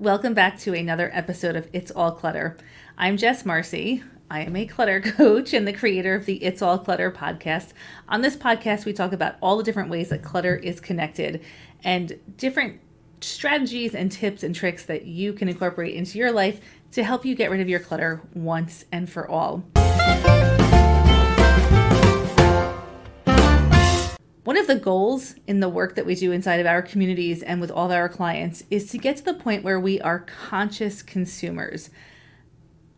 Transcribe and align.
Welcome 0.00 0.32
back 0.32 0.60
to 0.60 0.74
another 0.74 1.10
episode 1.12 1.56
of 1.56 1.68
It's 1.72 1.90
All 1.90 2.12
Clutter. 2.12 2.56
I'm 2.96 3.16
Jess 3.16 3.44
Marcy. 3.44 4.04
I 4.30 4.42
am 4.42 4.54
a 4.54 4.64
clutter 4.64 5.00
coach 5.16 5.52
and 5.52 5.66
the 5.66 5.72
creator 5.72 6.14
of 6.14 6.24
the 6.24 6.36
It's 6.36 6.62
All 6.62 6.78
Clutter 6.78 7.10
podcast. 7.10 7.72
On 8.08 8.20
this 8.20 8.36
podcast, 8.36 8.84
we 8.84 8.92
talk 8.92 9.12
about 9.12 9.34
all 9.42 9.56
the 9.56 9.64
different 9.64 9.90
ways 9.90 10.10
that 10.10 10.22
clutter 10.22 10.54
is 10.54 10.78
connected 10.78 11.42
and 11.82 12.16
different 12.36 12.80
strategies 13.20 13.92
and 13.92 14.12
tips 14.12 14.44
and 14.44 14.54
tricks 14.54 14.84
that 14.84 15.06
you 15.06 15.32
can 15.32 15.48
incorporate 15.48 15.96
into 15.96 16.16
your 16.16 16.30
life 16.30 16.60
to 16.92 17.02
help 17.02 17.24
you 17.24 17.34
get 17.34 17.50
rid 17.50 17.60
of 17.60 17.68
your 17.68 17.80
clutter 17.80 18.22
once 18.34 18.84
and 18.92 19.10
for 19.10 19.28
all. 19.28 19.64
The 24.68 24.76
goals 24.76 25.34
in 25.46 25.60
the 25.60 25.68
work 25.68 25.94
that 25.94 26.04
we 26.04 26.14
do 26.14 26.30
inside 26.30 26.60
of 26.60 26.66
our 26.66 26.82
communities 26.82 27.42
and 27.42 27.58
with 27.58 27.70
all 27.70 27.86
of 27.86 27.96
our 27.96 28.08
clients 28.08 28.62
is 28.70 28.90
to 28.90 28.98
get 28.98 29.16
to 29.16 29.24
the 29.24 29.32
point 29.32 29.64
where 29.64 29.80
we 29.80 29.98
are 30.02 30.18
conscious 30.18 31.02
consumers. 31.02 31.88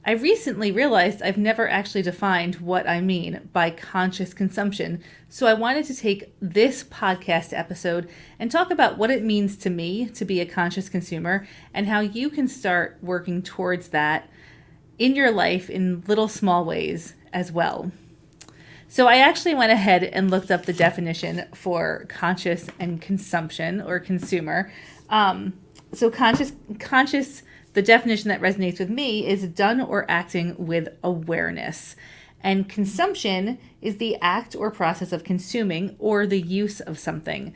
I 0.04 0.12
recently 0.12 0.72
realized 0.72 1.22
I've 1.22 1.38
never 1.38 1.68
actually 1.68 2.02
defined 2.02 2.56
what 2.56 2.88
I 2.88 3.00
mean 3.00 3.48
by 3.52 3.70
conscious 3.70 4.34
consumption, 4.34 5.00
so 5.28 5.46
I 5.46 5.54
wanted 5.54 5.84
to 5.84 5.94
take 5.94 6.34
this 6.40 6.82
podcast 6.82 7.56
episode 7.56 8.10
and 8.40 8.50
talk 8.50 8.72
about 8.72 8.98
what 8.98 9.12
it 9.12 9.22
means 9.22 9.56
to 9.58 9.70
me 9.70 10.06
to 10.06 10.24
be 10.24 10.40
a 10.40 10.46
conscious 10.46 10.88
consumer 10.88 11.46
and 11.72 11.86
how 11.86 12.00
you 12.00 12.30
can 12.30 12.48
start 12.48 12.98
working 13.00 13.42
towards 13.42 13.90
that 13.90 14.28
in 14.98 15.14
your 15.14 15.30
life 15.30 15.70
in 15.70 16.02
little 16.08 16.26
small 16.26 16.64
ways 16.64 17.14
as 17.32 17.52
well. 17.52 17.92
So 18.90 19.06
I 19.06 19.18
actually 19.18 19.54
went 19.54 19.70
ahead 19.70 20.02
and 20.02 20.32
looked 20.32 20.50
up 20.50 20.66
the 20.66 20.72
definition 20.72 21.44
for 21.54 22.06
conscious 22.08 22.66
and 22.80 23.00
consumption 23.00 23.80
or 23.80 24.00
consumer. 24.00 24.72
Um, 25.08 25.52
so 25.92 26.10
conscious, 26.10 26.54
conscious, 26.80 27.44
the 27.74 27.82
definition 27.82 28.30
that 28.30 28.40
resonates 28.40 28.80
with 28.80 28.90
me 28.90 29.28
is 29.28 29.46
done 29.46 29.80
or 29.80 30.10
acting 30.10 30.56
with 30.58 30.88
awareness. 31.04 31.94
And 32.40 32.68
consumption 32.68 33.58
is 33.80 33.98
the 33.98 34.16
act 34.20 34.56
or 34.56 34.72
process 34.72 35.12
of 35.12 35.22
consuming 35.22 35.94
or 36.00 36.26
the 36.26 36.40
use 36.40 36.80
of 36.80 36.98
something. 36.98 37.54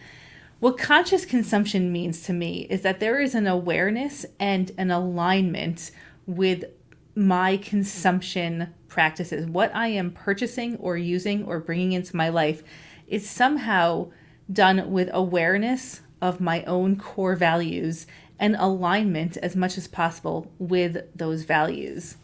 What 0.61 0.79
conscious 0.79 1.25
consumption 1.25 1.91
means 1.91 2.23
to 2.23 2.33
me 2.33 2.69
is 2.71 2.83
that 2.83 3.01
there 3.01 3.21
is 3.21 3.35
an 3.35 3.49
awareness 3.49 4.25
and 4.39 4.71
an 4.79 4.93
alignment 4.93 5.91
with 6.27 6.67
my 7.17 7.57
consumption 7.57 8.73
practices, 8.95 9.45
what 9.47 9.75
I 9.75 9.89
am 9.89 10.13
purchasing 10.13 10.77
or 10.77 10.97
using 10.97 11.45
or 11.45 11.59
bringing 11.59 11.93
into 11.93 12.17
my 12.17 12.29
life, 12.29 12.63
is 13.09 13.29
somehow 13.29 14.11
done 14.51 14.93
with 14.93 15.11
awareness 15.13 16.01
of 16.23 16.41
my 16.41 16.63
own 16.63 16.97
core 16.97 17.35
values 17.35 18.07
and 18.39 18.55
alignment 18.57 19.37
as 19.39 19.57
much 19.57 19.77
as 19.77 19.89
possible 19.89 20.51
with 20.61 21.05
those 21.15 21.43
values. 21.43 22.17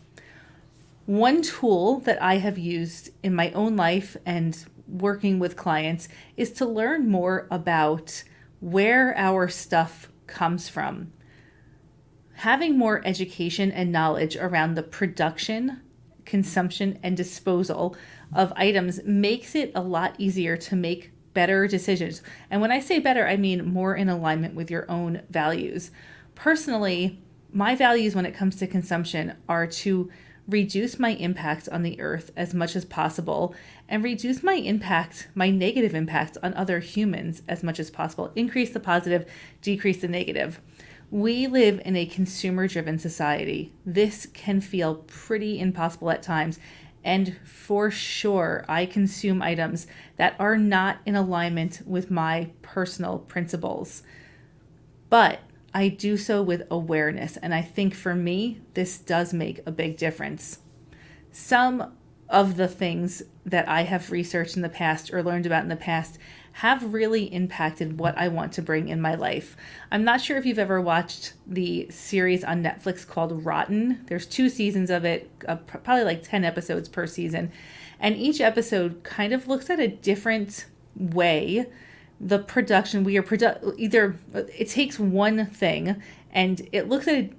One 1.06 1.42
tool 1.42 1.98
that 2.00 2.22
I 2.22 2.38
have 2.38 2.56
used 2.56 3.10
in 3.24 3.34
my 3.34 3.50
own 3.50 3.76
life 3.76 4.16
and 4.24 4.56
working 4.88 5.40
with 5.40 5.56
clients 5.56 6.08
is 6.36 6.52
to 6.52 6.66
learn 6.66 7.08
more 7.08 7.48
about 7.50 8.22
where 8.60 9.12
our 9.18 9.48
stuff 9.48 10.08
comes 10.28 10.68
from 10.68 11.12
having 12.40 12.78
more 12.78 13.02
education 13.04 13.70
and 13.70 13.92
knowledge 13.92 14.34
around 14.34 14.74
the 14.74 14.82
production, 14.82 15.78
consumption, 16.24 16.98
and 17.02 17.16
disposal 17.16 17.96
of 18.34 18.52
items 18.56 19.00
makes 19.04 19.54
it 19.54 19.72
a 19.74 19.80
lot 19.80 20.14
easier 20.18 20.56
to 20.56 20.76
make 20.76 21.10
better 21.34 21.66
decisions. 21.66 22.22
And 22.50 22.60
when 22.60 22.72
I 22.72 22.80
say 22.80 22.98
better, 22.98 23.26
I 23.26 23.36
mean 23.36 23.64
more 23.64 23.94
in 23.94 24.08
alignment 24.08 24.54
with 24.54 24.70
your 24.70 24.90
own 24.90 25.22
values. 25.30 25.90
Personally, 26.34 27.22
my 27.52 27.74
values 27.74 28.14
when 28.14 28.26
it 28.26 28.34
comes 28.34 28.56
to 28.56 28.66
consumption 28.66 29.34
are 29.48 29.66
to 29.66 30.10
reduce 30.48 30.98
my 30.98 31.10
impact 31.10 31.68
on 31.68 31.82
the 31.82 32.00
earth 32.00 32.32
as 32.36 32.54
much 32.54 32.74
as 32.74 32.84
possible 32.84 33.54
and 33.88 34.02
reduce 34.02 34.42
my 34.42 34.54
impact, 34.54 35.28
my 35.34 35.50
negative 35.50 35.94
impact 35.94 36.36
on 36.42 36.54
other 36.54 36.80
humans 36.80 37.42
as 37.48 37.62
much 37.62 37.78
as 37.78 37.90
possible. 37.90 38.32
Increase 38.34 38.70
the 38.70 38.80
positive, 38.80 39.30
decrease 39.62 40.00
the 40.00 40.08
negative. 40.08 40.60
We 41.10 41.48
live 41.48 41.82
in 41.84 41.96
a 41.96 42.06
consumer 42.06 42.68
driven 42.68 42.98
society. 42.98 43.72
This 43.84 44.26
can 44.32 44.60
feel 44.60 44.96
pretty 45.06 45.58
impossible 45.58 46.10
at 46.10 46.22
times. 46.22 46.60
And 47.02 47.36
for 47.44 47.90
sure, 47.90 48.64
I 48.68 48.86
consume 48.86 49.42
items 49.42 49.88
that 50.16 50.36
are 50.38 50.56
not 50.56 50.98
in 51.04 51.16
alignment 51.16 51.82
with 51.84 52.10
my 52.10 52.50
personal 52.62 53.18
principles. 53.18 54.04
But 55.08 55.40
I 55.74 55.88
do 55.88 56.16
so 56.16 56.42
with 56.42 56.62
awareness. 56.70 57.36
And 57.38 57.54
I 57.54 57.62
think 57.62 57.94
for 57.94 58.14
me, 58.14 58.60
this 58.74 58.98
does 58.98 59.32
make 59.32 59.60
a 59.66 59.72
big 59.72 59.96
difference. 59.96 60.60
Some 61.32 61.92
of 62.28 62.56
the 62.56 62.68
things 62.68 63.24
that 63.44 63.68
I 63.68 63.82
have 63.82 64.12
researched 64.12 64.54
in 64.54 64.62
the 64.62 64.68
past 64.68 65.12
or 65.12 65.22
learned 65.22 65.46
about 65.46 65.64
in 65.64 65.68
the 65.68 65.76
past 65.76 66.18
have 66.60 66.92
really 66.92 67.24
impacted 67.32 67.98
what 67.98 68.16
I 68.18 68.28
want 68.28 68.52
to 68.52 68.62
bring 68.62 68.88
in 68.88 69.00
my 69.00 69.14
life. 69.14 69.56
I'm 69.90 70.04
not 70.04 70.20
sure 70.20 70.36
if 70.36 70.44
you've 70.44 70.58
ever 70.58 70.78
watched 70.78 71.32
the 71.46 71.88
series 71.90 72.44
on 72.44 72.62
Netflix 72.62 73.06
called 73.06 73.46
Rotten. 73.46 74.04
There's 74.08 74.26
two 74.26 74.50
seasons 74.50 74.90
of 74.90 75.06
it, 75.06 75.30
uh, 75.48 75.56
probably 75.56 76.04
like 76.04 76.22
10 76.22 76.44
episodes 76.44 76.86
per 76.86 77.06
season. 77.06 77.50
And 77.98 78.14
each 78.14 78.42
episode 78.42 79.02
kind 79.04 79.32
of 79.32 79.48
looks 79.48 79.70
at 79.70 79.80
a 79.80 79.88
different 79.88 80.66
way 80.94 81.66
the 82.20 82.38
production 82.38 83.02
we 83.02 83.16
are 83.16 83.22
produ- 83.22 83.74
either 83.78 84.18
it 84.34 84.68
takes 84.68 84.98
one 84.98 85.46
thing 85.46 86.02
and 86.30 86.68
it 86.70 86.86
looks 86.86 87.08
at 87.08 87.14
a, 87.14 87.30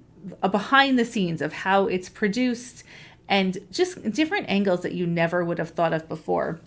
a 0.42 0.50
behind 0.50 0.98
the 0.98 1.06
scenes 1.06 1.40
of 1.40 1.54
how 1.54 1.86
it's 1.86 2.10
produced 2.10 2.84
and 3.30 3.60
just 3.72 4.12
different 4.12 4.50
angles 4.50 4.82
that 4.82 4.94
you 4.94 5.06
never 5.06 5.46
would 5.46 5.60
have 5.60 5.70
thought 5.70 5.94
of 5.94 6.10
before. 6.10 6.60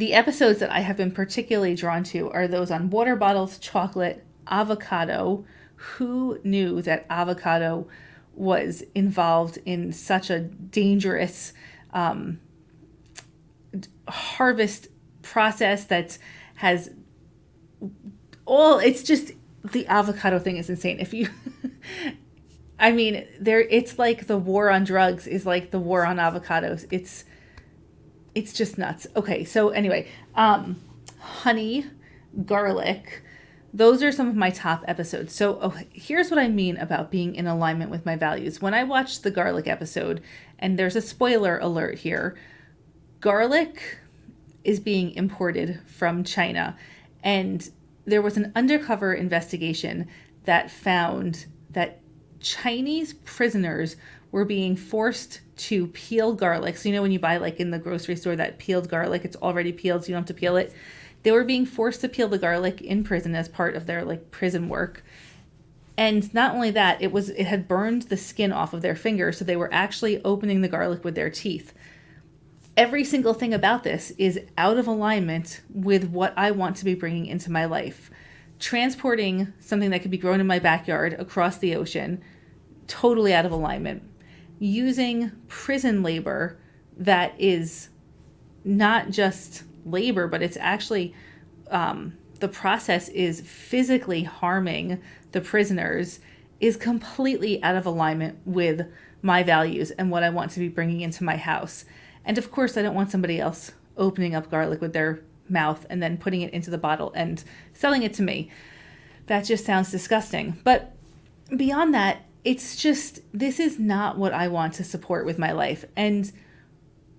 The 0.00 0.14
episodes 0.14 0.60
that 0.60 0.70
I 0.70 0.80
have 0.80 0.96
been 0.96 1.10
particularly 1.12 1.74
drawn 1.74 2.04
to 2.04 2.30
are 2.30 2.48
those 2.48 2.70
on 2.70 2.88
water 2.88 3.16
bottles, 3.16 3.58
chocolate, 3.58 4.24
avocado. 4.46 5.44
Who 5.74 6.40
knew 6.42 6.80
that 6.80 7.04
avocado 7.10 7.86
was 8.34 8.82
involved 8.94 9.58
in 9.66 9.92
such 9.92 10.30
a 10.30 10.40
dangerous 10.40 11.52
um, 11.92 12.40
harvest 14.08 14.88
process 15.20 15.84
that 15.84 16.16
has 16.54 16.92
all 18.46 18.78
it's 18.78 19.02
just 19.02 19.32
the 19.62 19.86
avocado 19.86 20.38
thing 20.38 20.56
is 20.56 20.70
insane 20.70 20.98
if 20.98 21.12
you 21.12 21.28
i 22.78 22.90
mean 22.90 23.26
there 23.38 23.60
it's 23.60 23.98
like 23.98 24.26
the 24.26 24.38
war 24.38 24.70
on 24.70 24.82
drugs 24.82 25.26
is 25.26 25.44
like 25.44 25.70
the 25.70 25.78
war 25.78 26.06
on 26.06 26.16
avocados 26.16 26.86
it's 26.90 27.24
it's 28.34 28.52
just 28.52 28.78
nuts. 28.78 29.06
Okay, 29.16 29.44
so 29.44 29.70
anyway, 29.70 30.08
um, 30.34 30.80
honey, 31.18 31.86
garlic, 32.44 33.22
those 33.72 34.02
are 34.02 34.12
some 34.12 34.28
of 34.28 34.36
my 34.36 34.50
top 34.50 34.84
episodes. 34.86 35.34
So 35.34 35.58
oh, 35.62 35.74
here's 35.92 36.30
what 36.30 36.38
I 36.38 36.48
mean 36.48 36.76
about 36.76 37.10
being 37.10 37.34
in 37.34 37.46
alignment 37.46 37.90
with 37.90 38.06
my 38.06 38.16
values. 38.16 38.60
When 38.60 38.74
I 38.74 38.84
watched 38.84 39.22
the 39.22 39.30
garlic 39.30 39.66
episode, 39.66 40.22
and 40.58 40.78
there's 40.78 40.96
a 40.96 41.00
spoiler 41.00 41.58
alert 41.58 41.98
here, 41.98 42.36
garlic 43.20 43.98
is 44.64 44.80
being 44.80 45.12
imported 45.12 45.80
from 45.86 46.24
China, 46.24 46.76
and 47.22 47.70
there 48.04 48.22
was 48.22 48.36
an 48.36 48.52
undercover 48.56 49.14
investigation 49.14 50.08
that 50.44 50.70
found 50.70 51.46
that 51.70 52.00
Chinese 52.40 53.12
prisoners 53.12 53.96
were 54.32 54.44
being 54.44 54.74
forced 54.74 55.40
to 55.60 55.88
peel 55.88 56.32
garlic. 56.32 56.78
So, 56.78 56.88
you 56.88 56.94
know, 56.94 57.02
when 57.02 57.12
you 57.12 57.18
buy 57.18 57.36
like 57.36 57.60
in 57.60 57.70
the 57.70 57.78
grocery 57.78 58.16
store 58.16 58.34
that 58.36 58.58
peeled 58.58 58.88
garlic, 58.88 59.24
it's 59.24 59.36
already 59.36 59.72
peeled, 59.72 60.04
so 60.04 60.08
you 60.08 60.14
don't 60.14 60.22
have 60.22 60.34
to 60.34 60.40
peel 60.40 60.56
it. 60.56 60.72
They 61.22 61.32
were 61.32 61.44
being 61.44 61.66
forced 61.66 62.00
to 62.00 62.08
peel 62.08 62.28
the 62.28 62.38
garlic 62.38 62.80
in 62.80 63.04
prison 63.04 63.34
as 63.34 63.48
part 63.48 63.76
of 63.76 63.86
their 63.86 64.04
like 64.04 64.30
prison 64.30 64.68
work. 64.70 65.04
And 65.98 66.32
not 66.32 66.54
only 66.54 66.70
that, 66.70 67.02
it 67.02 67.12
was 67.12 67.28
it 67.28 67.44
had 67.44 67.68
burned 67.68 68.02
the 68.02 68.16
skin 68.16 68.52
off 68.52 68.72
of 68.72 68.80
their 68.80 68.96
fingers, 68.96 69.36
so 69.36 69.44
they 69.44 69.56
were 69.56 69.72
actually 69.72 70.24
opening 70.24 70.62
the 70.62 70.68
garlic 70.68 71.04
with 71.04 71.14
their 71.14 71.28
teeth. 71.28 71.74
Every 72.74 73.04
single 73.04 73.34
thing 73.34 73.52
about 73.52 73.84
this 73.84 74.12
is 74.16 74.40
out 74.56 74.78
of 74.78 74.86
alignment 74.86 75.60
with 75.68 76.04
what 76.04 76.32
I 76.38 76.52
want 76.52 76.76
to 76.76 76.86
be 76.86 76.94
bringing 76.94 77.26
into 77.26 77.52
my 77.52 77.66
life. 77.66 78.10
Transporting 78.58 79.52
something 79.58 79.90
that 79.90 80.00
could 80.00 80.10
be 80.10 80.16
grown 80.16 80.40
in 80.40 80.46
my 80.46 80.58
backyard 80.58 81.14
across 81.18 81.58
the 81.58 81.76
ocean, 81.76 82.22
totally 82.86 83.34
out 83.34 83.44
of 83.44 83.52
alignment 83.52 84.09
using 84.60 85.32
prison 85.48 86.04
labor 86.04 86.56
that 86.96 87.34
is 87.40 87.88
not 88.62 89.10
just 89.10 89.64
labor, 89.84 90.28
but 90.28 90.42
it's 90.42 90.58
actually 90.58 91.14
um, 91.70 92.16
the 92.38 92.48
process 92.48 93.08
is 93.08 93.40
physically 93.40 94.22
harming 94.22 95.00
the 95.32 95.40
prisoners 95.40 96.20
is 96.60 96.76
completely 96.76 97.62
out 97.62 97.74
of 97.74 97.86
alignment 97.86 98.38
with 98.44 98.86
my 99.22 99.42
values 99.42 99.90
and 99.92 100.10
what 100.10 100.22
I 100.22 100.30
want 100.30 100.50
to 100.52 100.60
be 100.60 100.68
bringing 100.68 101.00
into 101.00 101.24
my 101.24 101.36
house. 101.36 101.84
And 102.24 102.36
of 102.36 102.50
course, 102.50 102.76
I 102.76 102.82
don't 102.82 102.94
want 102.94 103.10
somebody 103.10 103.40
else 103.40 103.72
opening 103.96 104.34
up 104.34 104.50
garlic 104.50 104.80
with 104.80 104.92
their 104.92 105.20
mouth 105.48 105.86
and 105.88 106.02
then 106.02 106.18
putting 106.18 106.42
it 106.42 106.52
into 106.52 106.70
the 106.70 106.78
bottle 106.78 107.12
and 107.14 107.42
selling 107.72 108.02
it 108.02 108.12
to 108.14 108.22
me. 108.22 108.50
That 109.26 109.44
just 109.44 109.64
sounds 109.64 109.90
disgusting. 109.90 110.58
But 110.64 110.94
beyond 111.56 111.94
that, 111.94 112.26
it's 112.44 112.76
just 112.76 113.20
this 113.32 113.60
is 113.60 113.78
not 113.78 114.16
what 114.16 114.32
I 114.32 114.48
want 114.48 114.74
to 114.74 114.84
support 114.84 115.26
with 115.26 115.38
my 115.38 115.52
life 115.52 115.84
and 115.96 116.30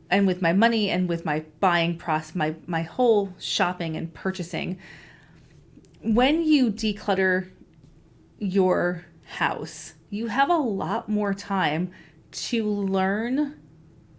and 0.09 0.27
with 0.27 0.41
my 0.41 0.51
money 0.51 0.89
and 0.89 1.07
with 1.07 1.23
my 1.23 1.45
buying 1.59 1.97
process, 1.97 2.35
my 2.35 2.55
my 2.67 2.81
whole 2.81 3.33
shopping 3.39 3.95
and 3.95 4.13
purchasing. 4.13 4.79
When 6.01 6.43
you 6.43 6.71
declutter 6.71 7.49
your 8.39 9.05
house, 9.25 9.93
you 10.09 10.27
have 10.27 10.49
a 10.49 10.57
lot 10.57 11.07
more 11.07 11.33
time 11.33 11.91
to 12.31 12.67
learn 12.67 13.59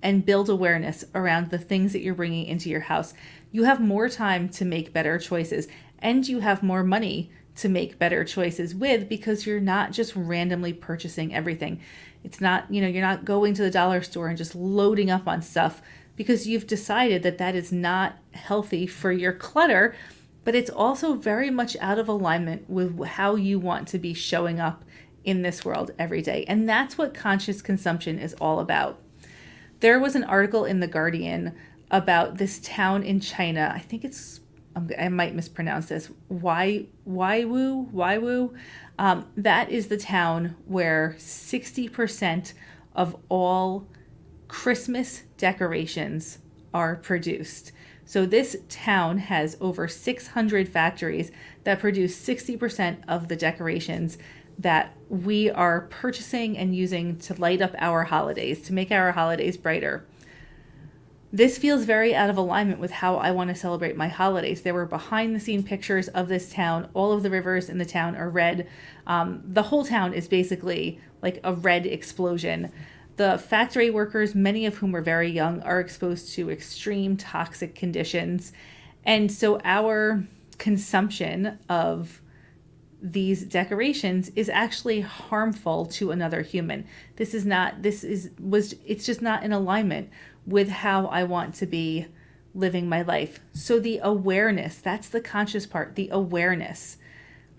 and 0.02 0.24
build 0.24 0.48
awareness 0.48 1.04
around 1.14 1.50
the 1.50 1.58
things 1.58 1.92
that 1.92 2.02
you're 2.02 2.14
bringing 2.14 2.46
into 2.46 2.70
your 2.70 2.80
house. 2.80 3.14
You 3.50 3.64
have 3.64 3.80
more 3.80 4.08
time 4.08 4.48
to 4.50 4.64
make 4.64 4.92
better 4.92 5.18
choices 5.18 5.68
and 5.98 6.26
you 6.26 6.40
have 6.40 6.62
more 6.62 6.82
money 6.82 7.30
to 7.56 7.68
make 7.68 7.98
better 7.98 8.24
choices 8.24 8.74
with 8.74 9.08
because 9.08 9.46
you're 9.46 9.60
not 9.60 9.92
just 9.92 10.16
randomly 10.16 10.72
purchasing 10.72 11.34
everything. 11.34 11.80
It's 12.24 12.40
not, 12.40 12.72
you 12.72 12.80
know, 12.80 12.88
you're 12.88 13.02
not 13.02 13.24
going 13.24 13.54
to 13.54 13.62
the 13.62 13.70
dollar 13.70 14.02
store 14.02 14.28
and 14.28 14.38
just 14.38 14.54
loading 14.54 15.10
up 15.10 15.26
on 15.28 15.42
stuff 15.42 15.82
because 16.16 16.46
you've 16.46 16.66
decided 16.66 17.22
that 17.22 17.38
that 17.38 17.54
is 17.54 17.72
not 17.72 18.16
healthy 18.32 18.86
for 18.86 19.12
your 19.12 19.32
clutter, 19.32 19.94
but 20.44 20.54
it's 20.54 20.70
also 20.70 21.14
very 21.14 21.50
much 21.50 21.76
out 21.80 21.98
of 21.98 22.08
alignment 22.08 22.68
with 22.68 23.02
how 23.04 23.34
you 23.34 23.58
want 23.58 23.88
to 23.88 23.98
be 23.98 24.14
showing 24.14 24.60
up 24.60 24.84
in 25.24 25.42
this 25.42 25.64
world 25.64 25.90
every 25.98 26.22
day. 26.22 26.44
And 26.48 26.68
that's 26.68 26.98
what 26.98 27.14
conscious 27.14 27.62
consumption 27.62 28.18
is 28.18 28.34
all 28.34 28.60
about. 28.60 29.00
There 29.80 29.98
was 29.98 30.14
an 30.14 30.24
article 30.24 30.64
in 30.64 30.80
The 30.80 30.86
Guardian 30.86 31.54
about 31.90 32.38
this 32.38 32.60
town 32.60 33.02
in 33.02 33.20
China. 33.20 33.72
I 33.74 33.80
think 33.80 34.04
it's 34.04 34.40
I 34.98 35.08
might 35.08 35.34
mispronounce 35.34 35.86
this. 35.86 36.10
Wai 36.28 36.86
Waiwu 37.08 37.92
Waiwu. 37.92 38.54
Um, 38.98 39.26
that 39.36 39.70
is 39.70 39.88
the 39.88 39.96
town 39.96 40.56
where 40.66 41.14
sixty 41.18 41.88
percent 41.88 42.54
of 42.94 43.16
all 43.28 43.86
Christmas 44.48 45.22
decorations 45.38 46.38
are 46.74 46.96
produced. 46.96 47.72
So 48.04 48.26
this 48.26 48.56
town 48.68 49.18
has 49.18 49.56
over 49.60 49.88
600 49.88 50.68
factories 50.68 51.30
that 51.64 51.80
produce 51.80 52.20
60% 52.20 52.98
of 53.08 53.28
the 53.28 53.36
decorations 53.36 54.18
that 54.58 54.94
we 55.08 55.50
are 55.50 55.82
purchasing 55.82 56.58
and 56.58 56.76
using 56.76 57.16
to 57.20 57.34
light 57.40 57.62
up 57.62 57.74
our 57.78 58.04
holidays, 58.04 58.60
to 58.62 58.72
make 58.72 58.90
our 58.90 59.12
holidays 59.12 59.56
brighter. 59.56 60.06
This 61.34 61.56
feels 61.56 61.84
very 61.84 62.14
out 62.14 62.28
of 62.28 62.36
alignment 62.36 62.78
with 62.78 62.90
how 62.90 63.16
I 63.16 63.30
want 63.30 63.48
to 63.48 63.56
celebrate 63.56 63.96
my 63.96 64.08
holidays. 64.08 64.60
There 64.60 64.74
were 64.74 64.84
behind 64.84 65.34
the 65.34 65.40
scene 65.40 65.62
pictures 65.62 66.08
of 66.08 66.28
this 66.28 66.52
town. 66.52 66.90
All 66.92 67.10
of 67.10 67.22
the 67.22 67.30
rivers 67.30 67.70
in 67.70 67.78
the 67.78 67.86
town 67.86 68.16
are 68.16 68.28
red. 68.28 68.68
Um, 69.06 69.42
the 69.46 69.62
whole 69.62 69.86
town 69.86 70.12
is 70.12 70.28
basically 70.28 71.00
like 71.22 71.40
a 71.42 71.54
red 71.54 71.86
explosion. 71.86 72.70
The 73.16 73.38
factory 73.38 73.88
workers, 73.88 74.34
many 74.34 74.66
of 74.66 74.76
whom 74.76 74.94
are 74.94 75.00
very 75.00 75.30
young, 75.30 75.62
are 75.62 75.80
exposed 75.80 76.34
to 76.34 76.50
extreme 76.50 77.16
toxic 77.16 77.74
conditions. 77.74 78.52
And 79.04 79.32
so 79.32 79.58
our 79.64 80.24
consumption 80.58 81.58
of 81.70 82.20
these 83.02 83.44
decorations 83.44 84.30
is 84.36 84.48
actually 84.48 85.00
harmful 85.00 85.86
to 85.86 86.12
another 86.12 86.42
human. 86.42 86.86
This 87.16 87.34
is 87.34 87.44
not 87.44 87.82
this 87.82 88.04
is 88.04 88.30
was 88.38 88.76
it's 88.86 89.04
just 89.04 89.20
not 89.20 89.42
in 89.42 89.52
alignment 89.52 90.08
with 90.46 90.68
how 90.68 91.06
I 91.06 91.24
want 91.24 91.54
to 91.56 91.66
be 91.66 92.06
living 92.54 92.88
my 92.88 93.02
life. 93.02 93.40
So 93.52 93.78
the 93.78 94.00
awareness, 94.02 94.76
that's 94.76 95.08
the 95.08 95.20
conscious 95.20 95.66
part, 95.66 95.94
the 95.94 96.08
awareness 96.10 96.96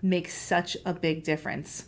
makes 0.02 0.34
such 0.34 0.76
a 0.84 0.92
big 0.92 1.24
difference. 1.24 1.86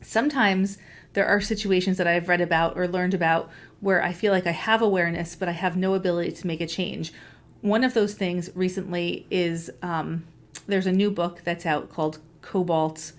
Sometimes 0.00 0.78
there 1.12 1.26
are 1.26 1.40
situations 1.40 1.96
that 1.98 2.06
I've 2.06 2.28
read 2.28 2.40
about 2.40 2.76
or 2.76 2.86
learned 2.86 3.14
about 3.14 3.50
where 3.80 4.02
I 4.02 4.12
feel 4.12 4.32
like 4.32 4.46
I 4.46 4.52
have 4.52 4.80
awareness, 4.80 5.34
but 5.34 5.48
I 5.48 5.52
have 5.52 5.76
no 5.76 5.94
ability 5.94 6.32
to 6.32 6.46
make 6.46 6.60
a 6.60 6.66
change. 6.66 7.12
One 7.60 7.82
of 7.82 7.94
those 7.94 8.14
things 8.14 8.50
recently 8.54 9.26
is 9.30 9.70
um, 9.82 10.24
there's 10.66 10.86
a 10.86 10.92
new 10.92 11.10
book 11.10 11.40
that's 11.44 11.66
out 11.66 11.90
called 11.90 12.20
Cobalt 12.40 13.12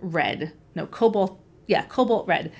Red. 0.00 0.52
No, 0.74 0.86
Cobalt, 0.86 1.38
yeah, 1.66 1.84
Cobalt 1.84 2.26
Red 2.26 2.52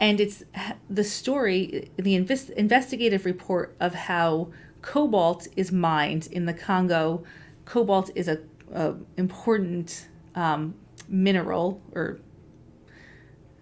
and 0.00 0.18
it's 0.18 0.42
the 0.88 1.04
story, 1.04 1.90
the 1.96 2.14
invest, 2.14 2.48
investigative 2.50 3.26
report 3.26 3.76
of 3.78 3.94
how 3.94 4.50
cobalt 4.80 5.46
is 5.56 5.70
mined 5.70 6.26
in 6.32 6.46
the 6.46 6.54
Congo. 6.54 7.22
Cobalt 7.66 8.10
is 8.14 8.26
a, 8.26 8.38
a 8.72 8.94
important 9.18 10.08
um, 10.34 10.74
mineral, 11.06 11.82
or 11.94 12.18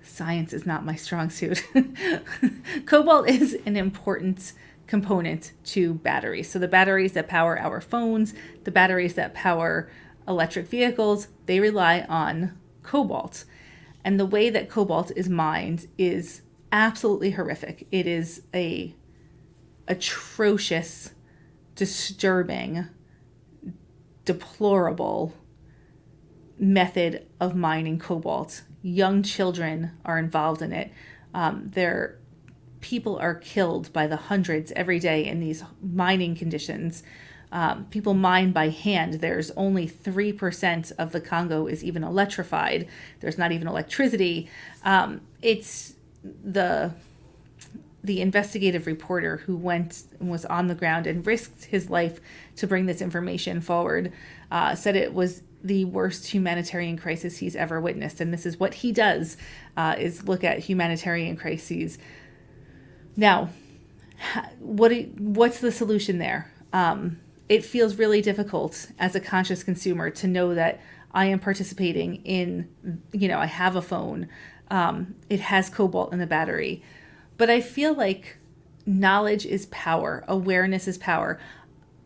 science 0.04 0.52
is 0.52 0.64
not 0.64 0.84
my 0.84 0.94
strong 0.94 1.28
suit. 1.28 1.64
cobalt 2.86 3.28
is 3.28 3.58
an 3.66 3.76
important 3.76 4.52
component 4.86 5.52
to 5.64 5.94
batteries. 5.94 6.48
So 6.48 6.60
the 6.60 6.68
batteries 6.68 7.14
that 7.14 7.26
power 7.26 7.58
our 7.58 7.80
phones, 7.80 8.32
the 8.62 8.70
batteries 8.70 9.14
that 9.14 9.34
power 9.34 9.90
electric 10.28 10.68
vehicles, 10.68 11.28
they 11.46 11.58
rely 11.58 12.06
on 12.08 12.56
cobalt. 12.84 13.44
And 14.04 14.18
the 14.18 14.26
way 14.26 14.50
that 14.50 14.68
cobalt 14.68 15.10
is 15.16 15.28
mined 15.28 15.88
is 15.98 16.42
absolutely 16.72 17.32
horrific. 17.32 17.86
It 17.90 18.06
is 18.06 18.42
a 18.54 18.94
atrocious, 19.86 21.12
disturbing, 21.74 22.86
deplorable 24.24 25.34
method 26.58 27.26
of 27.40 27.54
mining 27.54 27.98
cobalt. 27.98 28.62
Young 28.82 29.22
children 29.22 29.92
are 30.04 30.18
involved 30.18 30.62
in 30.62 30.72
it. 30.72 30.92
Um, 31.34 31.68
their 31.68 32.18
people 32.80 33.16
are 33.16 33.34
killed 33.34 33.92
by 33.92 34.06
the 34.06 34.16
hundreds 34.16 34.72
every 34.72 34.98
day 34.98 35.24
in 35.24 35.40
these 35.40 35.64
mining 35.82 36.34
conditions 36.34 37.02
um, 37.52 37.86
people 37.86 38.14
mine 38.14 38.52
by 38.52 38.68
hand. 38.68 39.14
There's 39.14 39.50
only 39.52 39.88
3% 39.88 40.92
of 40.98 41.12
the 41.12 41.20
Congo 41.20 41.66
is 41.66 41.82
even 41.82 42.04
electrified. 42.04 42.88
There's 43.20 43.38
not 43.38 43.52
even 43.52 43.68
electricity. 43.68 44.50
Um, 44.84 45.22
it's 45.42 45.94
the 46.44 46.92
the 48.04 48.20
investigative 48.20 48.86
reporter 48.86 49.38
who 49.38 49.56
went 49.56 50.04
and 50.20 50.30
was 50.30 50.44
on 50.44 50.68
the 50.68 50.74
ground 50.74 51.06
and 51.06 51.26
risked 51.26 51.64
his 51.64 51.90
life 51.90 52.20
to 52.54 52.66
bring 52.66 52.86
this 52.86 53.02
information 53.02 53.60
forward 53.60 54.12
uh, 54.52 54.74
said 54.74 54.94
it 54.94 55.12
was 55.12 55.42
the 55.64 55.84
worst 55.84 56.28
humanitarian 56.28 56.96
crisis 56.96 57.38
he's 57.38 57.56
ever 57.56 57.80
witnessed 57.80 58.20
and 58.20 58.32
this 58.32 58.46
is 58.46 58.58
what 58.58 58.74
he 58.74 58.92
does 58.92 59.36
uh, 59.76 59.96
is 59.98 60.28
look 60.28 60.44
at 60.44 60.60
humanitarian 60.60 61.36
crises 61.36 61.98
now 63.16 63.48
what 64.60 64.92
what's 65.18 65.58
the 65.58 65.72
solution 65.72 66.18
there 66.18 66.50
um, 66.72 67.18
it 67.48 67.64
feels 67.64 67.96
really 67.96 68.20
difficult 68.20 68.90
as 68.98 69.14
a 69.14 69.20
conscious 69.20 69.62
consumer 69.62 70.10
to 70.10 70.26
know 70.26 70.54
that 70.54 70.80
I 71.12 71.26
am 71.26 71.38
participating 71.38 72.16
in, 72.24 72.68
you 73.12 73.28
know, 73.28 73.38
I 73.38 73.46
have 73.46 73.76
a 73.76 73.82
phone, 73.82 74.28
um, 74.70 75.14
it 75.30 75.40
has 75.40 75.70
cobalt 75.70 76.12
in 76.12 76.18
the 76.18 76.26
battery. 76.26 76.82
But 77.38 77.48
I 77.48 77.60
feel 77.60 77.94
like 77.94 78.36
knowledge 78.84 79.46
is 79.46 79.66
power, 79.66 80.24
awareness 80.28 80.86
is 80.86 80.98
power. 80.98 81.40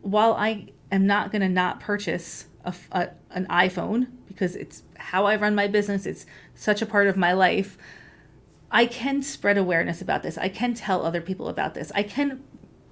While 0.01 0.33
I 0.33 0.69
am 0.91 1.05
not 1.05 1.31
going 1.31 1.41
to 1.41 1.49
not 1.49 1.79
purchase 1.79 2.45
a, 2.63 2.73
a, 2.91 3.09
an 3.31 3.45
iPhone 3.47 4.07
because 4.27 4.55
it's 4.55 4.83
how 4.97 5.25
I 5.25 5.35
run 5.35 5.55
my 5.55 5.67
business, 5.67 6.05
it's 6.05 6.25
such 6.55 6.81
a 6.81 6.85
part 6.85 7.07
of 7.07 7.17
my 7.17 7.33
life. 7.33 7.77
I 8.71 8.85
can 8.85 9.21
spread 9.21 9.57
awareness 9.57 10.01
about 10.01 10.23
this. 10.23 10.37
I 10.37 10.49
can 10.49 10.73
tell 10.73 11.05
other 11.05 11.21
people 11.21 11.47
about 11.47 11.73
this. 11.73 11.91
I 11.93 12.03
can 12.03 12.43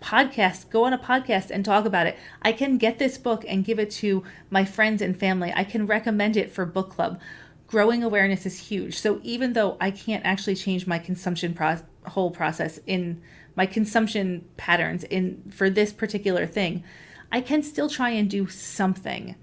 podcast, 0.01 0.69
go 0.69 0.83
on 0.83 0.93
a 0.93 0.97
podcast 0.97 1.51
and 1.51 1.63
talk 1.63 1.85
about 1.85 2.07
it. 2.07 2.17
I 2.41 2.51
can 2.51 2.77
get 2.77 2.99
this 2.99 3.17
book 3.17 3.45
and 3.47 3.63
give 3.63 3.79
it 3.79 3.91
to 3.91 4.23
my 4.49 4.65
friends 4.65 5.01
and 5.01 5.17
family. 5.17 5.53
I 5.55 5.63
can 5.63 5.85
recommend 5.85 6.35
it 6.35 6.51
for 6.51 6.65
book 6.65 6.89
club. 6.89 7.19
Growing 7.67 8.03
awareness 8.03 8.45
is 8.45 8.67
huge. 8.67 8.97
So 8.97 9.21
even 9.23 9.53
though 9.53 9.77
I 9.79 9.91
can't 9.91 10.25
actually 10.25 10.55
change 10.55 10.87
my 10.87 10.99
consumption 10.99 11.53
pro- 11.53 11.77
whole 12.05 12.31
process 12.31 12.79
in 12.85 13.21
my 13.55 13.65
consumption 13.65 14.45
patterns 14.57 15.03
in 15.05 15.49
for 15.51 15.69
this 15.69 15.93
particular 15.93 16.45
thing, 16.45 16.83
I 17.31 17.41
can 17.41 17.63
still 17.63 17.89
try 17.89 18.09
and 18.09 18.29
do 18.29 18.47
something. 18.47 19.35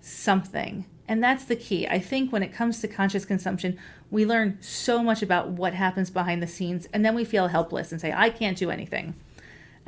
Something. 0.00 0.86
And 1.08 1.22
that's 1.22 1.44
the 1.44 1.56
key. 1.56 1.86
I 1.86 1.98
think 1.98 2.32
when 2.32 2.42
it 2.42 2.52
comes 2.52 2.80
to 2.80 2.88
conscious 2.88 3.24
consumption, 3.24 3.78
we 4.10 4.24
learn 4.24 4.58
so 4.60 5.02
much 5.02 5.22
about 5.22 5.50
what 5.50 5.74
happens 5.74 6.10
behind 6.10 6.42
the 6.42 6.46
scenes, 6.46 6.86
and 6.92 7.04
then 7.04 7.14
we 7.14 7.24
feel 7.24 7.48
helpless 7.48 7.92
and 7.92 8.00
say, 8.00 8.12
I 8.12 8.30
can't 8.30 8.56
do 8.56 8.70
anything. 8.70 9.14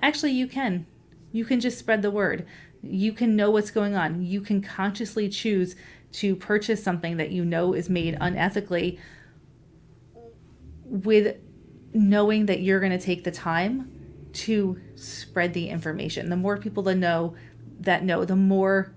Actually, 0.00 0.32
you 0.32 0.46
can. 0.46 0.86
You 1.32 1.44
can 1.44 1.60
just 1.60 1.78
spread 1.78 2.02
the 2.02 2.10
word. 2.10 2.46
You 2.82 3.12
can 3.12 3.36
know 3.36 3.50
what's 3.50 3.70
going 3.70 3.94
on. 3.94 4.22
You 4.22 4.40
can 4.40 4.62
consciously 4.62 5.28
choose 5.28 5.76
to 6.12 6.36
purchase 6.36 6.82
something 6.82 7.16
that 7.18 7.30
you 7.30 7.44
know 7.44 7.74
is 7.74 7.90
made 7.90 8.16
unethically 8.18 8.98
with 10.84 11.36
knowing 11.92 12.46
that 12.46 12.60
you're 12.60 12.80
going 12.80 12.92
to 12.92 12.98
take 12.98 13.24
the 13.24 13.30
time 13.30 13.90
to 14.32 14.80
spread 14.94 15.52
the 15.54 15.68
information. 15.68 16.30
The 16.30 16.36
more 16.36 16.56
people 16.56 16.82
that 16.84 16.96
know 16.96 17.34
that 17.80 18.04
know, 18.04 18.24
the 18.24 18.36
more 18.36 18.92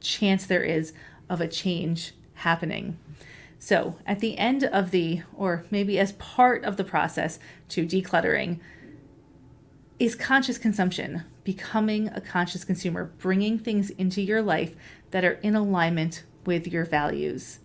chance 0.00 0.46
there 0.46 0.62
is 0.62 0.92
of 1.28 1.40
a 1.40 1.48
change 1.48 2.12
happening. 2.34 2.98
So, 3.58 3.96
at 4.06 4.20
the 4.20 4.38
end 4.38 4.64
of 4.64 4.90
the, 4.90 5.22
or 5.36 5.64
maybe 5.70 5.98
as 5.98 6.12
part 6.12 6.64
of 6.64 6.76
the 6.76 6.84
process 6.84 7.38
to 7.70 7.86
decluttering, 7.86 8.60
is 10.02 10.16
conscious 10.16 10.58
consumption, 10.58 11.22
becoming 11.44 12.08
a 12.08 12.20
conscious 12.20 12.64
consumer, 12.64 13.12
bringing 13.18 13.56
things 13.56 13.88
into 13.90 14.20
your 14.20 14.42
life 14.42 14.74
that 15.12 15.24
are 15.24 15.38
in 15.44 15.54
alignment 15.54 16.24
with 16.44 16.66
your 16.66 16.84
values. 16.84 17.60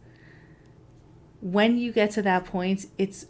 When 1.42 1.80
you 1.80 1.92
get 1.92 2.12
to 2.12 2.22
that 2.22 2.46
point, 2.46 2.86
it's 3.00 3.26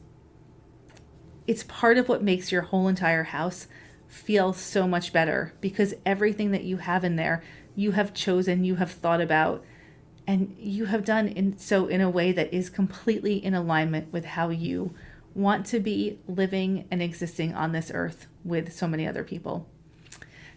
it's 1.47 1.63
part 1.63 1.97
of 1.97 2.09
what 2.09 2.21
makes 2.21 2.51
your 2.51 2.63
whole 2.63 2.89
entire 2.89 3.23
house 3.23 3.67
feel 4.09 4.51
so 4.51 4.85
much 4.85 5.13
better 5.13 5.53
because 5.61 5.93
everything 6.05 6.51
that 6.51 6.65
you 6.65 6.75
have 6.75 7.05
in 7.05 7.15
there, 7.15 7.41
you 7.77 7.91
have 7.91 8.13
chosen, 8.13 8.65
you 8.65 8.75
have 8.75 8.91
thought 8.91 9.21
about, 9.21 9.63
and 10.27 10.53
you 10.59 10.83
have 10.83 11.05
done 11.05 11.29
in 11.29 11.57
so 11.57 11.87
in 11.87 12.01
a 12.01 12.09
way 12.09 12.33
that 12.33 12.53
is 12.53 12.69
completely 12.69 13.37
in 13.37 13.53
alignment 13.53 14.11
with 14.11 14.25
how 14.25 14.49
you 14.49 14.93
want 15.33 15.65
to 15.67 15.79
be 15.79 16.19
living 16.27 16.85
and 16.91 17.01
existing 17.01 17.53
on 17.53 17.71
this 17.71 17.89
earth 17.93 18.27
with 18.47 18.73
so 18.73 18.87
many 18.87 19.05
other 19.07 19.23
people. 19.23 19.67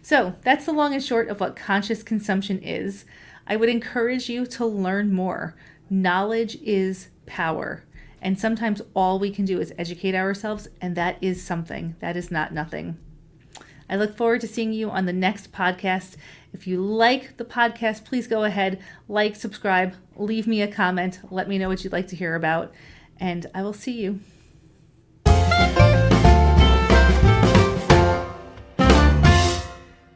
So, 0.01 0.35
that's 0.41 0.65
the 0.65 0.71
long 0.71 0.93
and 0.93 1.03
short 1.03 1.29
of 1.29 1.39
what 1.39 1.55
conscious 1.55 2.01
consumption 2.01 2.59
is. 2.59 3.05
I 3.45 3.55
would 3.55 3.69
encourage 3.69 4.29
you 4.29 4.45
to 4.47 4.65
learn 4.65 5.13
more. 5.13 5.55
Knowledge 5.89 6.55
is 6.63 7.09
power. 7.25 7.83
And 8.21 8.39
sometimes 8.39 8.81
all 8.93 9.19
we 9.19 9.31
can 9.31 9.45
do 9.45 9.59
is 9.59 9.73
educate 9.77 10.15
ourselves, 10.15 10.69
and 10.79 10.95
that 10.95 11.17
is 11.21 11.43
something. 11.43 11.95
That 11.99 12.15
is 12.15 12.31
not 12.31 12.53
nothing. 12.53 12.97
I 13.89 13.97
look 13.97 14.15
forward 14.15 14.41
to 14.41 14.47
seeing 14.47 14.71
you 14.71 14.89
on 14.89 15.05
the 15.05 15.13
next 15.13 15.51
podcast. 15.51 16.15
If 16.53 16.65
you 16.65 16.79
like 16.81 17.37
the 17.37 17.45
podcast, 17.45 18.05
please 18.05 18.27
go 18.27 18.43
ahead, 18.43 18.81
like, 19.07 19.35
subscribe, 19.35 19.95
leave 20.15 20.47
me 20.47 20.61
a 20.61 20.67
comment, 20.67 21.19
let 21.29 21.49
me 21.49 21.57
know 21.57 21.67
what 21.67 21.83
you'd 21.83 21.93
like 21.93 22.07
to 22.07 22.15
hear 22.15 22.35
about, 22.35 22.73
and 23.19 23.47
I 23.53 23.63
will 23.63 23.73
see 23.73 23.99
you. 23.99 24.21